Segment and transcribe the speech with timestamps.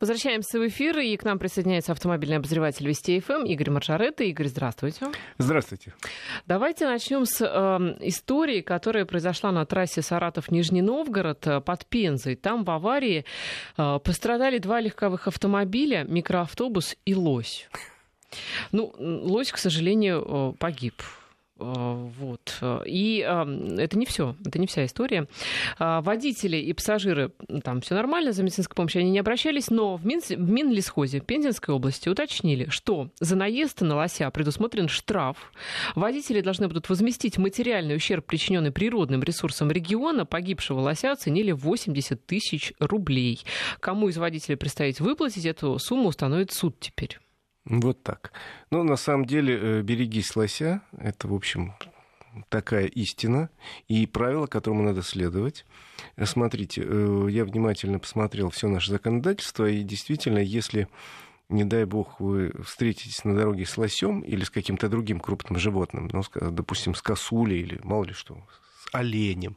[0.00, 4.24] Возвращаемся в эфир, и к нам присоединяется автомобильный обозреватель Вести ФМ Игорь Маржаретта.
[4.24, 5.06] Игорь, здравствуйте.
[5.38, 5.94] Здравствуйте.
[6.46, 12.34] Давайте начнем с э, истории, которая произошла на трассе Саратов-Нижний Новгород э, под Пензой.
[12.34, 13.24] Там в аварии
[13.76, 17.68] э, пострадали два легковых автомобиля, микроавтобус и лось.
[18.72, 21.02] Ну, лось, к сожалению, э, погиб.
[21.62, 22.58] Э, вот.
[22.86, 23.18] И
[23.78, 25.26] это не все, это не вся история.
[25.78, 27.32] А, водители и пассажиры,
[27.62, 31.74] там все нормально, за медицинской помощью они не обращались, но в, Мин, в Минлесхозе Пензенской
[31.74, 35.52] области уточнили, что за наезд на лося предусмотрен штраф.
[35.94, 40.26] Водители должны будут возместить материальный ущерб, причиненный природным ресурсам региона.
[40.26, 43.40] Погибшего лося оценили 80 тысяч рублей.
[43.80, 47.18] Кому из водителей предстоит выплатить эту сумму, установит суд теперь.
[47.64, 48.32] Вот так.
[48.70, 50.82] Ну, на самом деле, э, берегись лося.
[50.98, 51.74] Это, в общем,
[52.48, 53.50] такая истина
[53.88, 55.64] и правило, которому надо следовать.
[56.16, 60.88] Э, смотрите, э, я внимательно посмотрел все наше законодательство, и действительно, если
[61.48, 66.08] не дай бог, вы встретитесь на дороге с лосем или с каким-то другим крупным животным,
[66.12, 68.38] ну, допустим, с косулей или мало ли что,
[68.84, 69.56] с оленем,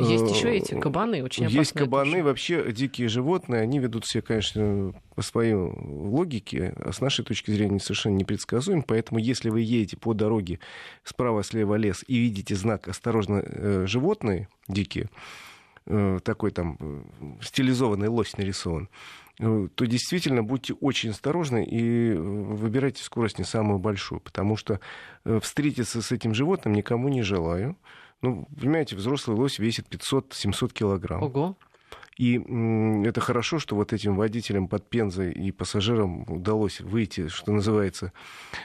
[0.00, 1.60] есть еще эти кабаны, очень опасные.
[1.60, 2.24] Есть кабаны, тоже.
[2.24, 7.80] вообще дикие животные, они ведут себя, конечно, по своей логике, а с нашей точки зрения
[7.80, 8.82] совершенно непредсказуем.
[8.82, 10.60] Поэтому, если вы едете по дороге
[11.04, 15.10] справа-слева лес и видите знак «Осторожно, э, животные дикие»,
[15.86, 17.02] э, такой там э,
[17.40, 18.88] стилизованный лось нарисован,
[19.38, 24.80] то действительно будьте очень осторожны и выбирайте скорость не самую большую, потому что
[25.40, 27.76] встретиться с этим животным никому не желаю.
[28.22, 31.22] Ну, понимаете, взрослый лось весит 500-700 килограмм.
[31.22, 31.56] Ого.
[32.18, 32.34] И
[33.06, 38.12] это хорошо, что вот этим водителям под Пензой и пассажирам удалось выйти, что называется,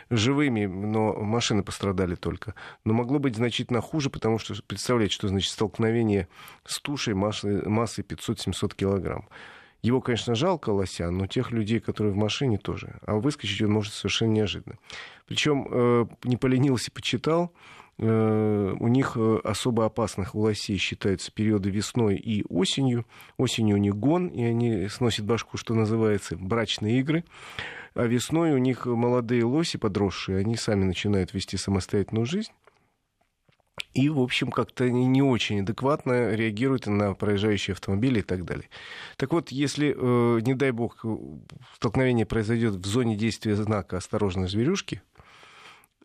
[0.10, 2.56] живыми, но машины пострадали только.
[2.84, 6.28] Но могло быть значительно хуже, потому что представляете, что значит столкновение
[6.66, 9.30] с тушей массой, массой 500-700 килограмм.
[9.84, 13.00] Его, конечно, жалко лося, но тех людей, которые в машине, тоже.
[13.06, 14.80] А выскочить он может совершенно неожиданно.
[15.28, 17.54] Причем э, не поленился, почитал.
[18.00, 23.06] Э, у них э, особо опасных у лосей считаются периоды весной и осенью.
[23.38, 27.24] Осенью у них гон, и они сносят башку, что называется, брачные игры.
[27.94, 32.52] А весной у них молодые лоси, подросшие, они сами начинают вести самостоятельную жизнь.
[33.94, 38.70] И, в общем, как-то не очень адекватно реагируют на проезжающие автомобили и так далее.
[39.18, 41.06] Так вот, если, э, не дай бог,
[41.76, 45.04] столкновение произойдет в зоне действия знака «Осторожно, зверюшки»,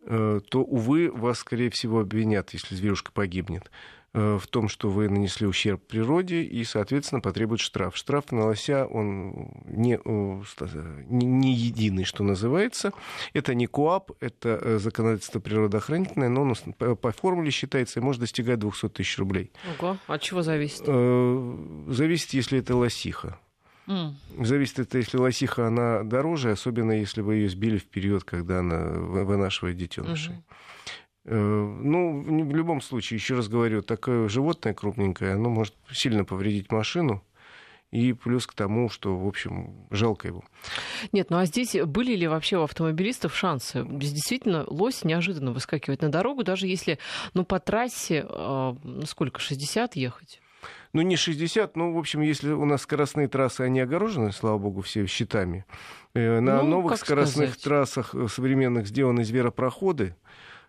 [0.08, 3.70] то, увы, вас, скорее всего, обвинят, если зверюшка погибнет,
[4.14, 7.94] э, в том, что вы нанесли ущерб природе и, соответственно, потребует штраф.
[7.94, 12.92] Штраф на лося, он не, э, не единый, что называется.
[13.34, 16.54] Это не КОАП, это законодательство природоохранительное, но он
[16.96, 19.52] по формуле считается и может достигать 200 тысяч рублей.
[19.78, 20.86] Ого, от чего зависит?
[20.86, 23.38] Зависит, если это лосиха.
[23.88, 24.44] Mm.
[24.44, 28.78] Зависит это, если лосиха, она дороже, особенно если вы ее сбили в период, когда она
[29.24, 30.34] вынашивает детенышей.
[30.34, 31.80] Mm-hmm.
[31.82, 37.22] Ну, в любом случае, еще раз говорю, такое животное крупненькое, оно может сильно повредить машину,
[37.90, 40.44] и плюс к тому, что, в общем, жалко его.
[41.12, 43.84] Нет, ну а здесь были ли вообще у автомобилистов шансы?
[43.88, 46.98] Действительно, лось неожиданно выскакивает на дорогу, даже если,
[47.34, 48.74] ну, по трассе, э,
[49.06, 50.40] сколько, 60 ехать?
[50.92, 54.80] Ну, не 60, ну, в общем, если у нас скоростные трассы, они огорожены, слава богу,
[54.80, 55.64] все щитами.
[56.14, 57.62] Э, на ну, новых скоростных сказать?
[57.62, 60.16] трассах э, современных сделаны зверопроходы,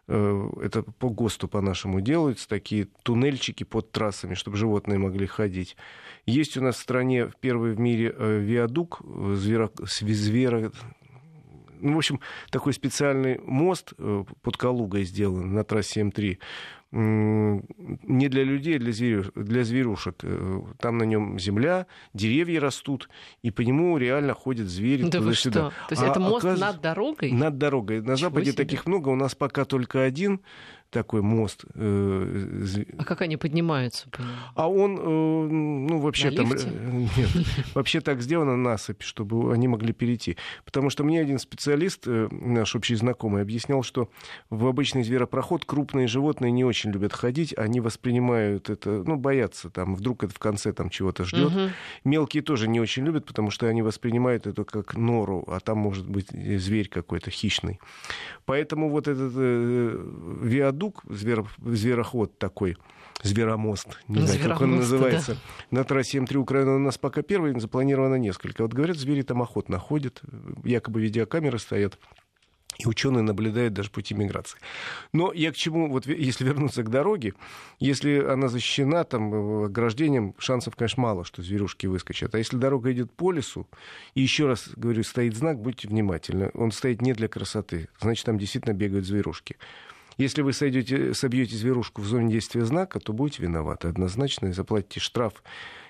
[0.07, 5.78] э, это по ГОСТу по-нашему делаются, такие туннельчики под трассами, чтобы животные могли ходить.
[6.25, 9.01] Есть у нас в стране первый в мире виадук,
[9.34, 10.72] зверо, зверо,
[11.81, 12.19] ну, в общем,
[12.51, 16.38] такой специальный мост под Калугой сделан на трассе М3
[16.92, 20.16] не для людей, а для, зверю, для зверушек.
[20.24, 23.10] Э, там на нем земля, деревья растут,
[23.44, 25.70] и по нему реально ходят звери да туда-сюда.
[25.70, 26.60] То есть а, это мост оказ...
[26.60, 27.32] над дорогой?
[27.32, 28.02] Над дорогой.
[28.02, 28.58] На Чего Западе себе?
[28.58, 30.42] таких много, у нас пока только один
[30.90, 31.66] такой мост.
[31.76, 34.08] Э, а как они поднимаются?
[34.56, 36.52] А он, э, ну, вообще там...
[36.52, 36.58] Э,
[37.18, 37.30] нет,
[37.76, 40.38] вообще так сделано насыпь, чтобы они могли перейти.
[40.66, 44.10] Потому что мне один специалист, наш общий знакомый, объяснял, что
[44.50, 49.96] в обычный зверопроход крупные животные не очень любят ходить, они воспринимают это, ну, боятся, там,
[49.96, 51.52] вдруг это в конце там чего-то ждет.
[51.52, 51.70] Угу.
[52.06, 56.08] Мелкие тоже не очень любят, потому что они воспринимают это как нору, а там может
[56.10, 57.80] быть зверь какой-то хищный.
[58.46, 60.06] Поэтому вот этот э,
[60.42, 62.78] виадук зверо, звероход такой,
[63.22, 65.78] зверомост, не знаю, как он называется, да.
[65.78, 68.64] на трассе М3 Украина у нас пока первый, запланировано несколько.
[68.64, 70.22] Вот говорят, звери там охотно ходят,
[70.64, 72.00] якобы видеокамеры стоят.
[72.80, 74.58] И ученые наблюдают даже пути миграции.
[75.12, 77.34] Но я к чему, вот если вернуться к дороге,
[77.78, 82.34] если она защищена там э, ограждением, шансов, конечно, мало, что зверюшки выскочат.
[82.36, 83.68] А если дорога идет по лесу,
[84.16, 86.52] и еще раз говорю, стоит знак, будьте внимательны.
[86.54, 89.58] Он стоит не для красоты, значит, там действительно бегают зверушки.
[90.18, 95.02] Если вы сойдете, собьете зверушку в зоне действия знака, то будете виноваты однозначно и заплатите
[95.02, 95.42] штраф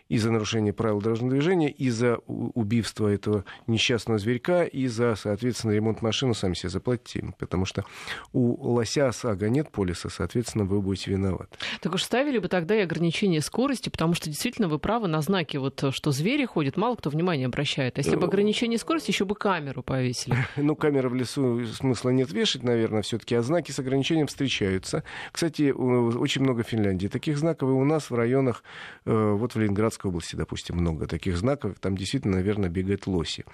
[0.10, 5.72] и за нарушение правил дорожного движения, и за убийство этого несчастного зверька, и за, соответственно,
[5.72, 7.34] ремонт машины сами себе заплатите.
[7.38, 7.86] Потому что
[8.34, 11.58] у лося ОСАГО нет полиса, соответственно, вы будете виноваты.
[11.82, 15.60] Так уж ставили бы тогда и ограничение скорости, потому что действительно вы правы на знаке,
[15.60, 17.98] вот, что звери ходят, мало кто внимание обращает.
[17.98, 20.36] А если бы ну, ограничение скорости, еще бы камеру повесили.
[20.70, 25.04] Ну, камеры в лесу смысла нет вешать, наверное, все-таки, а знаки с ограничением встречаются.
[25.32, 28.64] Кстати, очень много в Финляндии таких знаков, и у нас в районах,
[29.06, 33.46] э, вот в Ленинградской Ленинградской области, допустим, много таких знаков, там действительно, наверное, бегают лоси.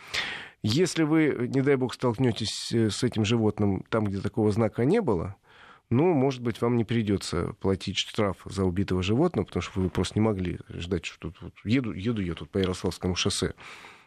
[0.64, 5.36] Если вы, не дай бог, столкнетесь с этим животным там, где такого знака не было,
[5.90, 10.20] ну, может быть, вам не придется платить штраф за убитого животного, потому что вы просто
[10.20, 13.54] не могли ждать, что тут еду, еду я тут по Ярославскому шоссе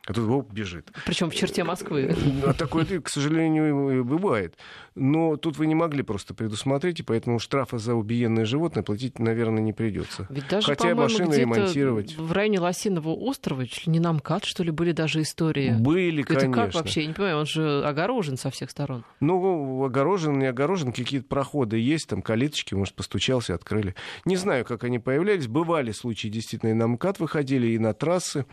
[0.09, 0.91] а тут оп, бежит.
[1.05, 2.15] Причем в черте Москвы.
[2.45, 4.55] А такое, к сожалению, бывает.
[4.95, 9.63] Но тут вы не могли просто предусмотреть, и поэтому штрафа за убиенное животное платить, наверное,
[9.63, 10.27] не придется.
[10.31, 12.17] Ведь даже, Хотя машины ремонтировать.
[12.17, 15.71] В районе Лосиного острова, чуть ли не на МКАД, что ли, были даже истории.
[15.79, 16.65] Были, Это конечно.
[16.65, 17.03] как вообще?
[17.03, 19.05] Я не понимаю, он же огорожен со всех сторон.
[19.21, 23.95] Ну, огорожен, не огорожен, какие-то проходы есть, там калиточки, может, постучался, открыли.
[24.25, 25.47] Не знаю, как они появлялись.
[25.47, 28.47] Бывали случаи, действительно, и на МКАД выходили, и на трассы.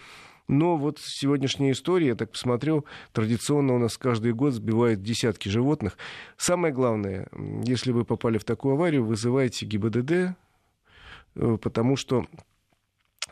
[0.47, 5.97] Но вот сегодняшняя история, я так посмотрел, традиционно у нас каждый год сбивают десятки животных.
[6.37, 7.27] Самое главное,
[7.63, 12.27] если вы попали в такую аварию, вызывайте ГИБДД, э, потому что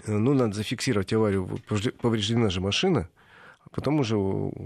[0.06, 1.60] э, ну, надо зафиксировать аварию,
[2.02, 3.10] повреждена же машина–
[3.74, 4.16] Потом уже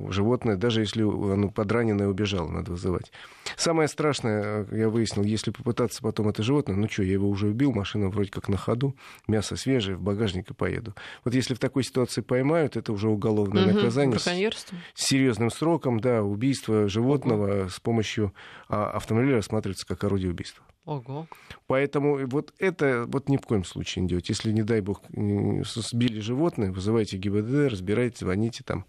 [0.09, 3.11] животное, даже если оно подраненное убежало, надо вызывать.
[3.55, 7.47] Самое страшное, э, я выяснил, если попытаться потом это животное, ну что, я его уже
[7.47, 8.95] убил, машина вроде как на ходу,
[9.27, 10.93] мясо свежее, в багажник и поеду.
[11.23, 15.99] Вот если в такой ситуации поймают, это уже уголовное угу, наказание с, с серьезным сроком,
[15.99, 17.69] да, убийство животного Ого.
[17.69, 18.33] с помощью
[18.67, 20.63] а, автомобиля рассматривается как орудие убийства.
[20.87, 21.27] Ого.
[21.67, 24.29] Поэтому вот это вот ни в коем случае не делать.
[24.29, 28.85] Если, не дай бог, сбили животное, вызывайте ГИБДД, разбирайте, звоните там,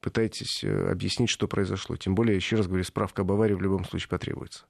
[0.00, 1.96] пытайтесь э, объяснить, что произошло.
[1.96, 4.64] Тем более, еще раз говорю, справка об аварии в любом случае потребуется.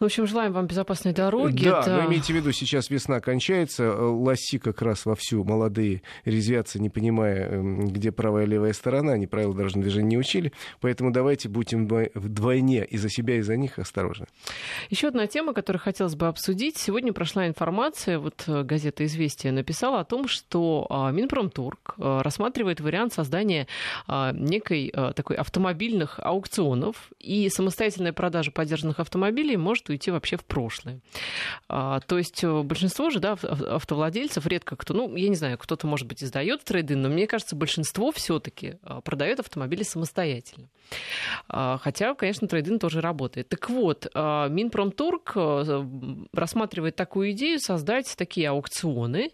[0.00, 1.64] В общем, желаем вам безопасной дороги.
[1.64, 1.96] Да, Это...
[1.96, 6.90] но имейте в виду, сейчас весна кончается, э, лоси как раз вовсю молодые резвятся, не
[6.90, 11.48] понимая, эм, где правая и левая сторона, они правила дорожного движения не учили, поэтому давайте
[11.48, 14.26] будем вдвойне и за себя, и за них осторожны.
[14.90, 16.76] Еще одна тема, которую хотелось бы обсудить.
[16.76, 22.80] Сегодня прошла информация, вот э, газета «Известия» написала о том, что а, Минпромторг э, рассматривает
[22.80, 23.68] вариант создания
[24.06, 30.44] а, некой такой автомобильных аукционов и самостоятельная продажа поддержанных автомобилей может может уйти вообще в
[30.44, 31.00] прошлое.
[31.68, 35.86] А, то есть э, большинство же да, автовладельцев, редко кто, ну, я не знаю, кто-то,
[35.86, 40.68] может быть, издает трейдинг, но мне кажется, большинство все-таки а, продает автомобили самостоятельно.
[41.48, 43.48] А, хотя, конечно, трейдинг тоже работает.
[43.48, 45.32] Так вот, Минпромторг
[46.32, 49.30] рассматривает такую идею создать такие аукционы,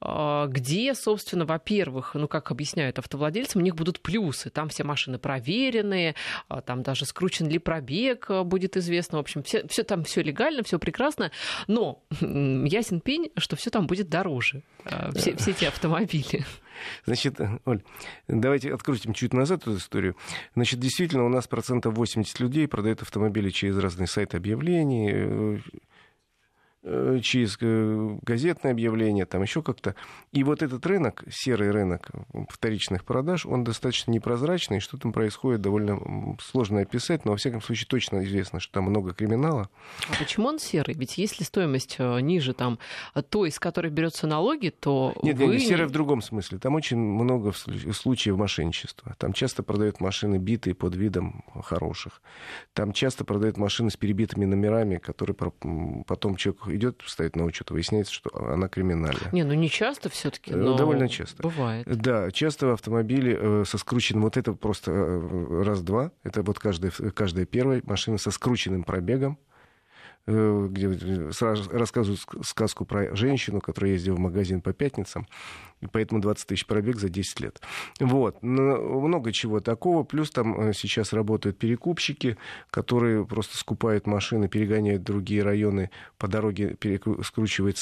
[0.00, 4.50] где, собственно, во-первых, ну, как объясняют автовладельцам, у них будут плюсы.
[4.50, 6.14] Там все машины проверенные,
[6.66, 9.18] там даже скручен ли пробег будет известно.
[9.18, 11.30] В общем, все, все там все легально, все прекрасно.
[11.66, 14.62] Но ясен пень, что все там будет дороже.
[15.14, 16.44] Все, все эти автомобили.
[17.06, 17.82] Значит, Оль,
[18.28, 20.16] давайте открутим чуть назад эту историю.
[20.54, 25.62] Значит, действительно, у нас процентов 80 людей продают автомобили через разные сайты объявлений,
[26.84, 29.94] через э, газетное объявление, там еще как-то.
[30.32, 32.10] И вот этот рынок, серый рынок
[32.50, 37.86] вторичных продаж, он достаточно непрозрачный, что там происходит, довольно сложно описать, но во всяком случае
[37.86, 39.70] точно известно, что там много криминала.
[40.10, 40.94] А почему он серый?
[40.94, 42.78] Ведь если стоимость э, ниже там
[43.30, 45.46] той, из которой берется налоги, то Нет, вы...
[45.46, 46.58] нет, серый в другом смысле.
[46.58, 47.52] Там очень много
[47.92, 49.14] случаев мошенничества.
[49.18, 52.20] Там часто продают машины битые под видом хороших.
[52.74, 58.12] Там часто продают машины с перебитыми номерами, которые потом человек идет, ставит на учет, выясняется,
[58.12, 59.30] что она криминальная.
[59.32, 61.42] Не, ну не часто все-таки, э, но довольно часто.
[61.42, 61.86] Бывает.
[61.86, 67.46] Да, часто автомобили э, со скрученным, вот это просто э, раз-два, это вот каждая, каждая
[67.46, 69.38] первая машина со скрученным пробегом,
[70.26, 70.88] э, где
[71.70, 75.26] рассказывают сказку про женщину, которая ездила в магазин по пятницам,
[75.80, 77.60] и поэтому 20 тысяч пробег за 10 лет.
[78.00, 78.42] Вот.
[78.42, 80.02] Много чего такого.
[80.02, 82.38] Плюс там сейчас работают перекупщики,
[82.70, 86.76] которые просто скупают машины, перегоняют другие районы по дороге,
[87.22, 87.78] скручивает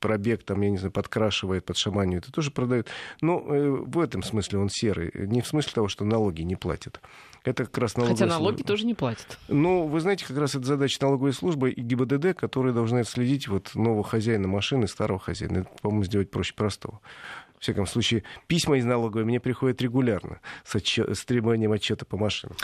[0.00, 2.88] пробег, там, я не знаю, подкрашивает, подшаманивает, и тоже продают.
[3.20, 5.10] Но в этом смысле он серый.
[5.14, 7.00] Не в смысле того, что налоги не платят.
[7.44, 8.68] Это как раз налоговая Хотя налоги служба.
[8.68, 9.38] тоже не платят.
[9.48, 13.74] Ну, вы знаете, как раз это задача налоговой службы и ГИБДД, которые должны отследить вот
[13.74, 15.58] нового хозяина машины, старого хозяина.
[15.60, 17.00] Это, по-моему, сделать проще простого.
[17.58, 22.16] В всяком случае, письма из налоговой мне приходят регулярно с, отчет, с требованием отчета по
[22.16, 22.56] машинам.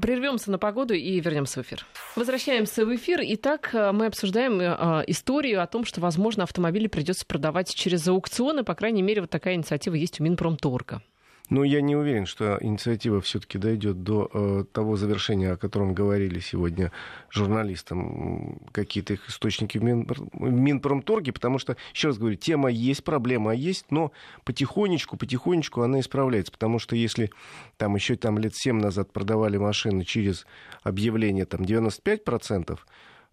[0.00, 1.84] Прервемся на погоду и вернемся в эфир.
[2.14, 3.18] Возвращаемся в эфир.
[3.20, 8.62] Итак, э, мы обсуждаем э, историю о том, что, возможно, автомобили придется продавать через аукционы.
[8.62, 11.02] По крайней мере, вот такая инициатива есть у Минпромторга.
[11.50, 16.40] Но я не уверен, что инициатива все-таки дойдет до э, того завершения, о котором говорили
[16.40, 16.90] сегодня
[17.30, 23.04] журналистам какие-то их источники в, Мин, в Минпромторге, потому что, еще раз говорю, тема есть,
[23.04, 24.10] проблема есть, но
[24.44, 27.30] потихонечку, потихонечку она исправляется, потому что если
[27.76, 30.46] там еще там лет 7 назад продавали машины через
[30.82, 32.78] объявление там 95%, Э,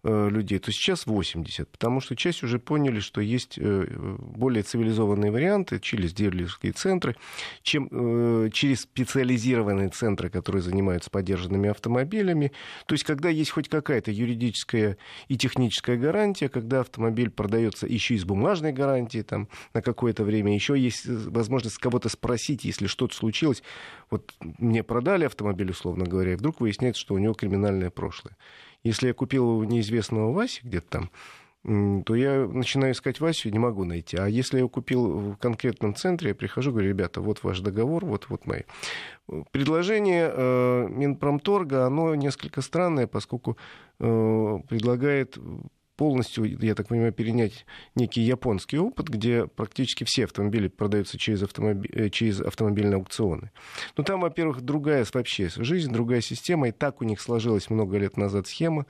[0.04, 3.86] людей, то сейчас 80, потому что часть уже поняли, что есть э,
[4.18, 7.16] более цивилизованные варианты через дилерские центры,
[7.62, 12.52] чем э, через специализированные центры, которые занимаются поддержанными автомобилями.
[12.86, 14.96] То есть, когда есть хоть какая-то юридическая
[15.28, 20.52] и техническая гарантия, когда автомобиль продается еще и с бумажной гарантией там, на какое-то время,
[20.54, 23.62] еще есть возможность кого-то спросить, если что-то случилось.
[24.10, 28.36] Вот мне продали автомобиль, условно говоря, и вдруг выясняется, что у него криминальное прошлое.
[28.84, 31.10] Если я купил у неизвестного Васи где-то там,
[31.64, 34.16] то я начинаю искать Васю и не могу найти.
[34.16, 38.26] А если я купил в конкретном центре, я прихожу, говорю, ребята, вот ваш договор, вот,
[38.28, 38.62] вот мои.
[39.52, 43.56] Предложение э, Минпромторга, оно несколько странное, поскольку
[44.00, 45.38] э, предлагает
[45.96, 51.88] полностью, я так понимаю, перенять некий японский опыт, где практически все автомобили продаются через, автомоби...
[51.92, 53.50] Э, через автомобильные аукционы.
[53.96, 58.16] Но там, во-первых, другая вообще жизнь, другая система, и так у них сложилась много лет
[58.16, 58.86] назад схема.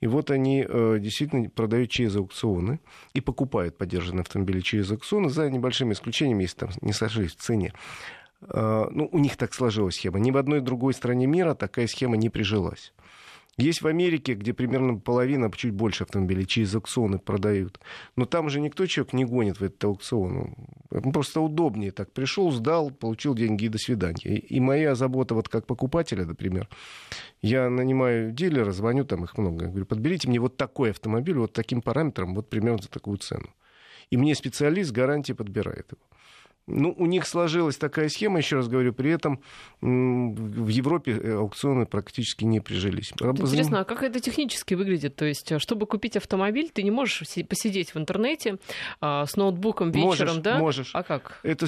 [0.00, 2.80] И вот они э, действительно продают через аукционы
[3.14, 7.72] и покупают поддержанные автомобили через аукционы, за небольшими исключениями, если там не сошлись в цене.
[8.48, 10.18] Э, ну, у них так сложилась схема.
[10.18, 12.92] Ни в одной другой стране мира такая схема не прижилась.
[13.58, 17.80] Есть в Америке, где примерно половина, чуть больше автомобилей через аукционы продают.
[18.16, 20.54] Но там же никто человек не гонит в этот аукцион.
[21.12, 22.12] Просто удобнее так.
[22.12, 24.38] Пришел, сдал, получил деньги и до свидания.
[24.38, 26.66] И моя забота вот как покупателя, например,
[27.42, 29.66] я нанимаю дилера, звоню, там их много.
[29.66, 33.50] Я говорю, подберите мне вот такой автомобиль, вот таким параметром, вот примерно за такую цену.
[34.08, 36.00] И мне специалист гарантии подбирает его.
[36.72, 39.40] Ну, у них сложилась такая схема, еще раз говорю, при этом
[39.80, 43.12] в Европе э, аукционы практически не прижились.
[43.20, 45.16] Интересно, а как это технически выглядит?
[45.16, 48.58] То есть, э, чтобы купить автомобиль, ты не можешь посидеть в интернете
[49.00, 50.58] а, с ноутбуком вечером, можешь, да?
[50.58, 50.90] Можешь.
[50.94, 51.40] А как?
[51.42, 51.66] Это,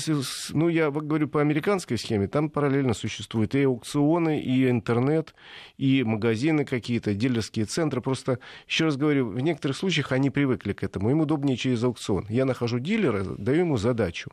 [0.50, 5.34] ну, я говорю по американской схеме, там параллельно существуют и аукционы, и интернет,
[5.76, 8.00] и магазины какие-то, дилерские центры.
[8.00, 11.10] Просто, еще раз говорю, в некоторых случаях они привыкли к этому.
[11.10, 12.26] Им удобнее через аукцион.
[12.28, 14.30] Я нахожу дилера, даю ему задачу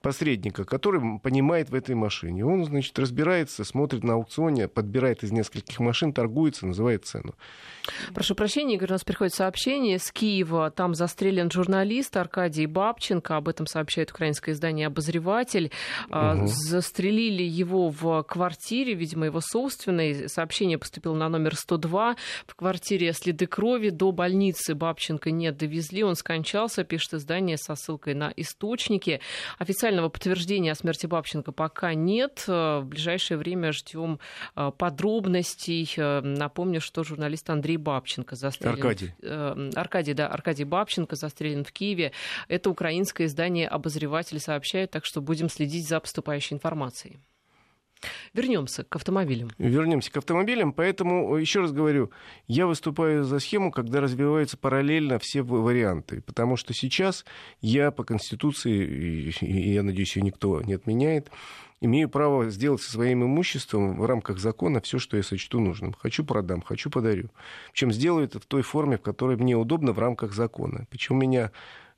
[0.00, 2.44] посредника, который понимает в этой машине.
[2.44, 7.34] Он, значит, разбирается, смотрит на аукционе, подбирает из нескольких машин, торгуется, называет цену.
[8.14, 10.70] Прошу прощения, Игорь, у нас приходит сообщение с Киева.
[10.70, 13.36] Там застрелен журналист Аркадий Бабченко.
[13.36, 15.72] Об этом сообщает украинское издание «Обозреватель».
[16.10, 16.46] Угу.
[16.46, 20.28] Застрелили его в квартире, видимо, его собственной.
[20.28, 22.16] Сообщение поступило на номер 102.
[22.46, 23.90] В квартире следы крови.
[23.90, 26.04] До больницы Бабченко не довезли.
[26.04, 29.20] Он скончался, пишет издание со ссылкой на источники.
[29.88, 32.44] Официального подтверждения о смерти Бабченко пока нет.
[32.46, 34.20] В ближайшее время ждем
[34.54, 35.90] э, подробностей.
[35.96, 38.74] Э, напомню, что журналист Андрей Бабченко застрелен.
[38.74, 39.14] Аркадий.
[39.22, 42.12] Э, Аркадий, да, Аркадий Бабченко застрелен в Киеве.
[42.48, 47.18] Это украинское издание «Обозреватель» сообщает, так что будем следить за поступающей информацией.
[48.34, 49.50] Вернемся к автомобилям.
[49.58, 50.72] Вернемся к автомобилям.
[50.72, 52.10] Поэтому, еще раз говорю,
[52.46, 56.20] я выступаю за схему, когда развиваются параллельно все варианты.
[56.22, 57.24] Потому что сейчас
[57.60, 61.30] я по Конституции, и я надеюсь, ее никто не отменяет,
[61.80, 65.94] имею право сделать со своим имуществом в рамках закона все, что я сочту нужным.
[65.98, 67.30] Хочу продам, хочу подарю.
[67.72, 70.86] Причем сделаю это в той форме, в которой мне удобно в рамках закона.
[70.90, 71.52] Почему меня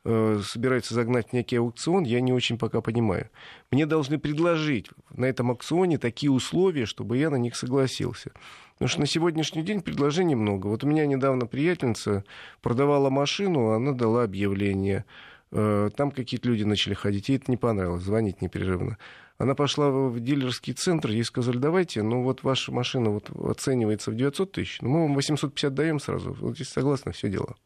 [0.05, 3.29] собираются загнать некий аукцион, я не очень пока понимаю.
[3.71, 8.33] Мне должны предложить на этом аукционе такие условия, чтобы я на них согласился.
[8.81, 10.69] Потому что на сегодняшний день предложений много.
[10.69, 12.25] Вот у меня недавно приятельница
[12.63, 15.05] продавала машину, она дала объявление.
[15.53, 18.97] Э, там какие-то люди начали ходить, ей это не понравилось, звонить непрерывно.
[19.37, 24.15] Она пошла в дилерский центр, ей сказали, давайте, ну вот ваша машина вот оценивается в
[24.15, 27.57] 900 тысяч, ну мы вам 850 даем сразу, вот здесь согласны, все дело.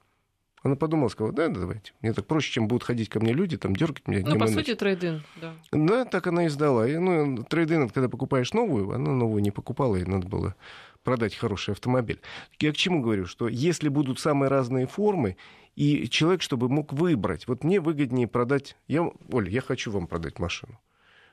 [0.65, 1.93] Она подумала, сказала, да, да, давайте.
[2.01, 4.25] Мне так проще, чем будут ходить ко мне люди, там, дергать меня.
[4.27, 5.55] Ну, по сути, трейдин, да.
[5.71, 6.89] Да, так она и сдала.
[6.89, 10.57] И, ну, трейдин, когда покупаешь новую, она новую не покупала, ей надо было
[11.03, 12.23] продать хороший автомобиль.
[12.59, 13.27] Я к чему говорю?
[13.27, 15.37] Что если будут самые разные формы,
[15.77, 18.75] и человек, чтобы мог выбрать, вот мне выгоднее продать...
[18.89, 20.81] Я, Оля, я хочу вам продать машину.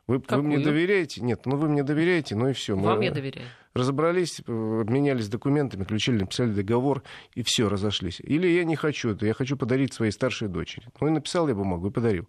[0.08, 1.22] Вы, вы мне доверяете?
[1.22, 2.75] Нет, ну вы мне доверяете, ну и все.
[2.75, 3.48] Вам мы я доверяю.
[3.74, 7.03] Разобрались, э, обменялись документами, ключили, написали договор,
[7.36, 8.20] и все, разошлись.
[8.20, 10.88] Или я не хочу это, я хочу подарить своей старшей дочери.
[11.00, 12.27] Ну и написал я бумагу и подарил.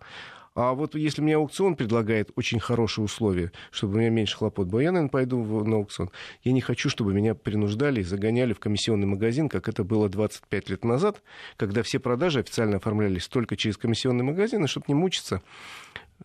[0.54, 4.80] А вот если мне аукцион предлагает очень хорошие условия, чтобы у меня меньше хлопот было,
[4.80, 6.10] я, наверное, пойду на аукцион.
[6.42, 10.68] Я не хочу, чтобы меня принуждали и загоняли в комиссионный магазин, как это было 25
[10.68, 11.22] лет назад,
[11.56, 15.40] когда все продажи официально оформлялись только через комиссионный магазин, и чтобы не мучиться,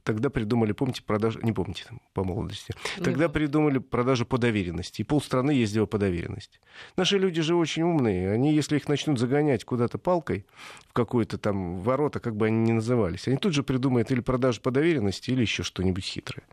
[0.03, 2.73] Тогда придумали, помните, продажу, не помните, по молодости,
[3.03, 6.59] тогда придумали продажу по доверенности, и полстраны ездило по доверенности.
[6.95, 10.45] Наши люди же очень умные, они, если их начнут загонять куда-то палкой
[10.87, 14.61] в какое-то там ворота, как бы они ни назывались, они тут же придумают или продажу
[14.61, 16.45] по доверенности, или еще что-нибудь хитрое.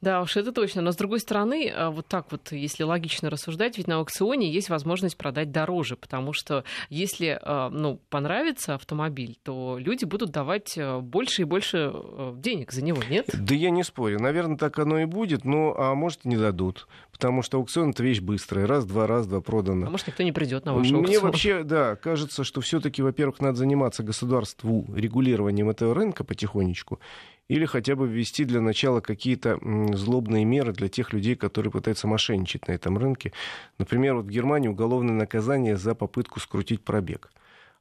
[0.00, 0.80] Да уж, это точно.
[0.80, 4.68] Но с другой стороны, а, вот так вот, если логично рассуждать, ведь на аукционе есть
[4.68, 11.00] возможность продать дороже, потому что если а, ну, понравится автомобиль, то люди будут давать а,
[11.00, 11.92] больше и больше
[12.36, 13.28] денег за него, нет?
[13.32, 14.20] Да я не спорю.
[14.20, 16.86] Наверное, так оно и будет, но а может не дадут.
[17.10, 18.68] Потому что аукцион это вещь быстрая.
[18.68, 19.88] Раз, два, раз, два продано.
[19.88, 21.02] А может, никто не придет на ваш аукцион.
[21.02, 27.00] Мне вообще, да, кажется, что все-таки, во-первых, надо заниматься государству регулированием этого рынка потихонечку
[27.48, 29.58] или хотя бы ввести для начала какие-то
[29.94, 33.32] злобные меры для тех людей, которые пытаются мошенничать на этом рынке.
[33.78, 37.30] Например, вот в Германии уголовное наказание за попытку скрутить пробег.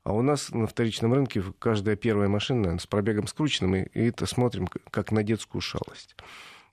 [0.03, 4.25] А у нас на вторичном рынке каждая первая машина наверное, с пробегом скрученным, и это
[4.25, 6.15] смотрим как на детскую шалость.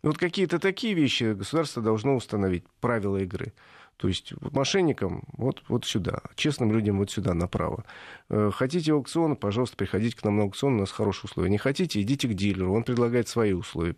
[0.04, 3.52] И вот какие-то такие вещи государство должно установить, правила игры.
[3.96, 7.84] То есть мошенникам вот, вот сюда, честным людям вот сюда, направо.
[8.28, 11.50] Э, хотите аукцион, пожалуйста, приходите к нам на аукцион, у нас хорошие условия.
[11.50, 13.94] Не хотите, идите к дилеру, он предлагает свои условия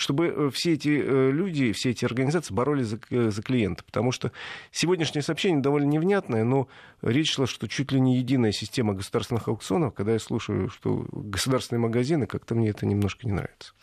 [0.00, 3.84] чтобы э, все эти э, люди, все эти организации боролись за, за клиента.
[3.84, 4.32] Потому что
[4.72, 6.68] сегодняшнее сообщение довольно невнятное, но
[7.02, 9.92] речь шла, что чуть ли не единая система государственных аукционов.
[9.92, 13.74] Когда я слушаю, что государственные магазины, как-то мне это немножко не нравится.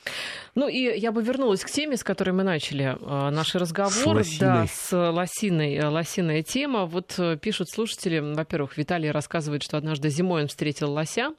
[0.55, 4.23] Ну и я бы вернулась к теме, с которой мы начали наш разговор.
[4.23, 5.46] С да, с лосиной.
[5.49, 6.85] Лосиная тема.
[6.85, 11.33] Вот пишут слушатели, во-первых, Виталий рассказывает, что однажды зимой он встретил лося,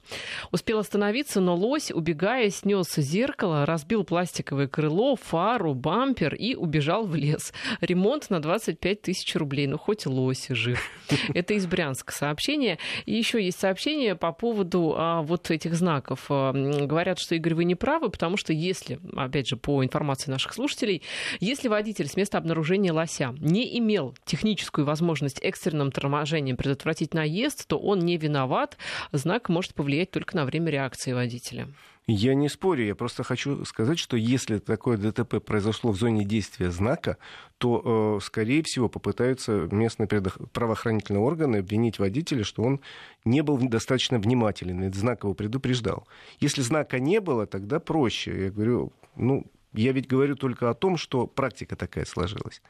[0.52, 7.14] успел остановиться, но лось, убегая, снес зеркало, разбил пластиковые крыло, фару, бампер и убежал в
[7.14, 7.52] лес.
[7.80, 9.66] Ремонт на 25 тысяч рублей.
[9.66, 10.90] Ну, хоть лось жив.
[11.34, 12.78] Это из Брянска сообщение.
[13.06, 16.26] И еще есть сообщение по поводу а, вот этих знаков.
[16.28, 20.54] А, говорят, что, Игорь, вы не правы, потому что если, опять же, по информации наших
[20.54, 21.02] слушателей,
[21.40, 27.78] если водитель с места обнаружения лося не имел техническую возможность экстренным торможением предотвратить наезд, то
[27.78, 28.76] он не виноват.
[29.12, 31.68] Знак может повлиять только на время реакции водителя.
[32.10, 36.70] Я не спорю, я просто хочу сказать, что если такое ДТП произошло в зоне действия
[36.70, 37.18] знака,
[37.58, 42.80] то, э, скорее всего, попытаются местные правоохранительные органы обвинить водителя, что он
[43.26, 46.08] не был достаточно внимателен, этот знак его предупреждал.
[46.40, 48.44] Если знака не было, тогда проще.
[48.44, 52.62] Я говорю, ну, я ведь говорю только о том, что практика такая сложилась.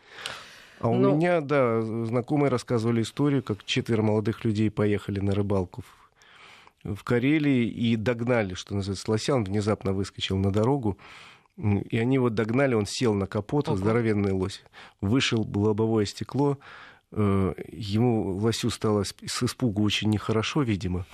[0.80, 1.10] А у Но...
[1.10, 5.84] Ну меня, да, знакомые рассказывали историю, как четверо молодых людей поехали на рыбалку
[6.84, 9.34] в Карелии и догнали, что называется, лося.
[9.34, 10.98] Он внезапно выскочил на дорогу.
[11.56, 13.76] И они его догнали, он сел на капот, Ого.
[13.76, 14.62] здоровенный лось.
[15.00, 16.58] Вышел лобовое стекло,
[17.10, 21.06] Э, ему лосю стало с испугу очень нехорошо, видимо.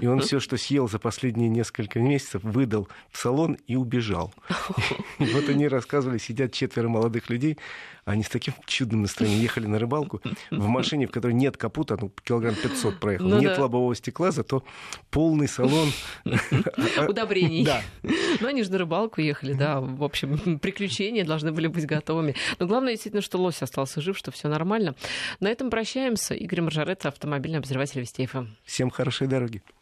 [0.00, 4.32] И он все, что съел за последние несколько месяцев, выдал в салон и убежал.
[5.18, 7.58] И вот они рассказывали, сидят четверо молодых людей,
[8.04, 12.10] они с таким чудным настроением ехали на рыбалку в машине, в которой нет капута, ну,
[12.24, 13.62] килограмм 500 проехал, ну, нет да.
[13.62, 14.64] лобового стекла, зато
[15.10, 15.90] полный салон.
[17.08, 17.64] Удобрений.
[17.64, 17.82] Да.
[18.02, 22.34] Ну, они же на рыбалку ехали, да, в общем, приключения должны были быть готовыми.
[22.58, 24.94] Но главное, действительно, что лось остался жив, что все нормально.
[25.40, 26.34] На этом прощаемся.
[26.34, 28.46] Игорь Маржарет, автомобильный обозреватель Вестейфа.
[28.64, 29.62] Всем хорошей дороги.